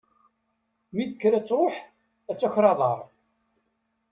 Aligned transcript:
Mi 0.95 1.03
tekker 1.11 1.33
ad 1.33 1.45
truḥ, 1.45 1.75
ad 2.31 2.37
taker 2.39 2.65
aḍar. 2.71 2.99